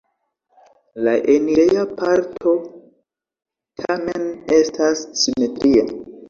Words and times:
La 1.07 1.11
enireja 1.33 1.83
parto 1.99 2.55
tamen 3.83 4.27
estas 4.57 5.05
simetria. 5.27 5.87